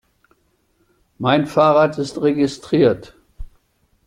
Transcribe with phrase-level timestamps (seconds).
[1.19, 3.13] Mein Fahrrad ist registriert.